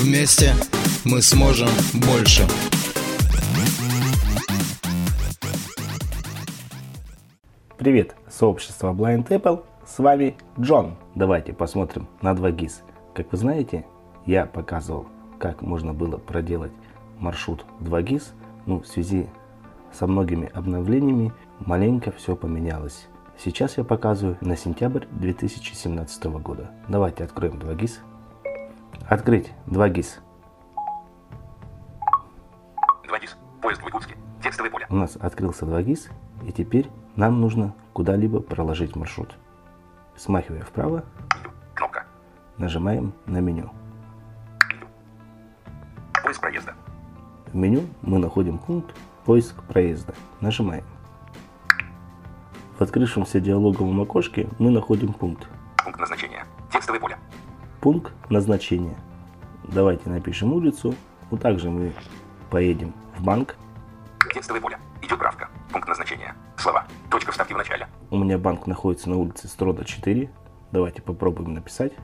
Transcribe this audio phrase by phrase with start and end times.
[0.00, 0.52] Вместе
[1.04, 1.66] мы сможем
[2.06, 2.46] больше.
[7.76, 10.94] Привет, сообщество Blind Apple, с вами Джон.
[11.16, 12.74] Давайте посмотрим на 2GIS.
[13.12, 13.86] Как вы знаете,
[14.24, 15.08] я показывал,
[15.40, 16.72] как можно было проделать
[17.18, 18.22] маршрут 2GIS,
[18.66, 19.26] ну, в связи
[19.92, 23.08] со многими обновлениями маленько все поменялось.
[23.36, 26.70] Сейчас я показываю на сентябрь 2017 года.
[26.86, 27.94] Давайте откроем 2GIS.
[29.06, 30.20] Открыть 2GIS.
[33.04, 33.36] 2GIS.
[33.62, 34.16] Поиск в Якутске.
[34.42, 34.86] Текстовое поле.
[34.90, 36.10] У нас открылся 2GIS
[36.46, 39.36] и теперь нам нужно куда-либо проложить маршрут.
[40.16, 41.04] Смахивая вправо.
[41.74, 42.04] Кнопка.
[42.58, 43.70] нажимаем на меню.
[46.22, 46.74] Поиск проезда.
[47.46, 48.94] В меню мы находим пункт
[49.24, 50.14] «Поиск проезда».
[50.40, 50.84] Нажимаем.
[52.78, 55.48] В открывшемся диалоговом окошке мы находим пункт
[55.82, 56.44] Пункт назначения.
[56.70, 57.07] Текстовое поле.
[57.88, 58.98] Пункт назначения.
[59.64, 60.94] Давайте напишем улицу.
[61.30, 61.94] Вот также мы
[62.50, 63.56] поедем в банк.
[64.34, 64.78] Текстовое поле.
[65.00, 65.48] Идет правка.
[65.72, 66.36] Пункт назначения.
[66.58, 66.86] Слова.
[67.10, 67.88] Точка вставки в начале.
[68.10, 70.30] У меня банк находится на улице Строда 4.
[70.70, 71.94] Давайте попробуем написать.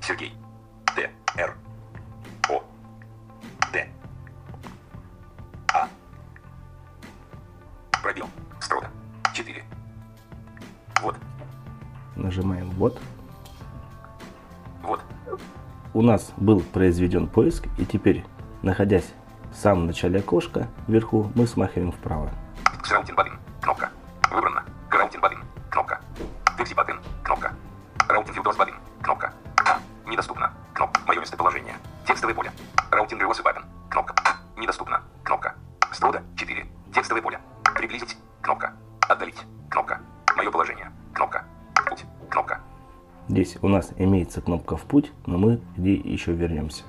[0.00, 0.32] Сергей.
[0.94, 1.10] Т.
[1.36, 1.56] Р.
[2.48, 2.62] О.
[3.72, 3.88] Д.
[5.74, 5.88] А.
[8.04, 8.28] Пробел.
[8.60, 8.88] Строда.
[9.34, 9.64] 4.
[11.02, 11.16] Вот.
[12.14, 13.00] Нажимаем «Вот».
[15.94, 18.24] У нас был произведен поиск, и теперь,
[18.62, 19.12] находясь
[19.50, 22.30] в самом начале окошка, вверху, мы смахиваем вправо.
[22.84, 23.38] Сраутин Бадын.
[23.62, 23.90] Кнопка.
[24.30, 24.62] Выбрано.
[24.90, 25.38] Раутин Бадын.
[25.70, 26.00] Кнопка.
[26.58, 26.98] Текси Бадын.
[27.24, 27.52] Кнопка.
[28.08, 28.74] Раутин Филдос Бадын.
[29.02, 29.32] Кнопка.
[30.06, 30.52] Недоступно.
[30.74, 31.00] Кнопка.
[31.06, 31.76] Мое местоположение.
[32.06, 32.52] Текстовое поле.
[32.90, 33.64] Раутин Гривосы Бадын.
[33.90, 34.14] Кнопка.
[34.56, 35.02] Недоступно.
[35.24, 35.54] Кнопка.
[35.92, 36.66] Струда 4.
[36.94, 37.40] Текстовое поле.
[43.28, 46.84] Здесь у нас имеется кнопка «В путь», но мы к ней еще вернемся.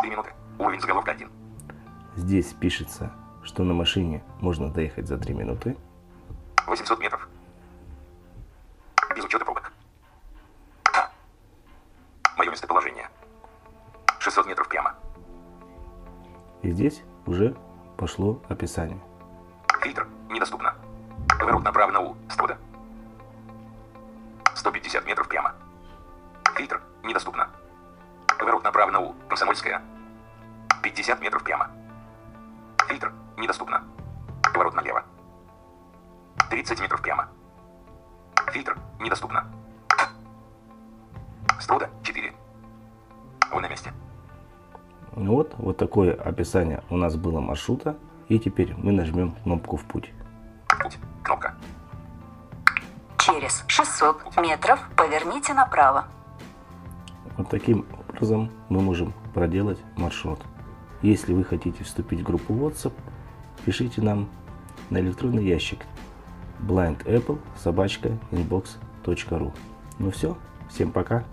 [0.00, 0.30] 3 минуты.
[0.58, 1.28] Уровень заголовка 1.
[2.14, 3.10] Здесь пишется,
[3.42, 5.76] что на машине можно доехать за 3 минуты.
[6.66, 7.28] 800 метров.
[9.16, 9.72] Без учета пробок.
[12.36, 13.08] Мое местоположение.
[14.20, 14.94] 600 метров прямо.
[16.62, 17.56] И здесь уже
[17.96, 19.00] пошло описание.
[19.82, 20.06] Фильтр.
[20.30, 20.74] Недоступно.
[21.40, 22.15] Поворот направо на У.
[24.66, 24.80] Строда.
[24.80, 25.54] 150 метров прямо.
[26.56, 26.80] Фильтр.
[27.04, 27.48] Недоступно.
[28.38, 29.14] Поворот направо на У.
[29.28, 29.80] Комсомольская.
[30.82, 31.70] 50 метров прямо.
[32.88, 33.12] Фильтр.
[33.36, 33.84] Недоступно.
[34.42, 35.04] Поворот налево.
[36.50, 37.28] 30 метров прямо.
[38.52, 38.76] Фильтр.
[39.00, 39.44] Недоступно.
[41.60, 42.32] Строда 4.
[43.52, 43.92] Вы на месте.
[45.14, 47.96] Ну Вот, вот такое описание у нас было маршрута.
[48.28, 50.12] И теперь мы нажмем кнопку «В путь».
[50.82, 50.98] Путь.
[51.22, 51.54] Кнопка.
[53.26, 56.04] Через 600 метров поверните направо.
[57.36, 60.38] Вот таким образом мы можем проделать маршрут.
[61.02, 62.92] Если вы хотите вступить в группу WhatsApp,
[63.64, 64.28] пишите нам
[64.90, 65.80] на электронный ящик
[66.60, 69.52] blindapple собачка inbox.ru.
[69.98, 70.38] Ну все,
[70.70, 71.24] всем пока.